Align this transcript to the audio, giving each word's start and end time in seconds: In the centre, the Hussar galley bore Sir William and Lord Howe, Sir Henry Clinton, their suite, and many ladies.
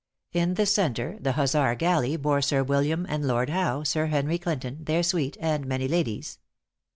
In 0.33 0.55
the 0.55 0.65
centre, 0.65 1.19
the 1.19 1.33
Hussar 1.33 1.75
galley 1.75 2.17
bore 2.17 2.41
Sir 2.41 2.63
William 2.63 3.05
and 3.07 3.27
Lord 3.27 3.51
Howe, 3.51 3.83
Sir 3.83 4.07
Henry 4.07 4.39
Clinton, 4.39 4.83
their 4.85 5.03
suite, 5.03 5.37
and 5.39 5.67
many 5.67 5.87
ladies. 5.87 6.39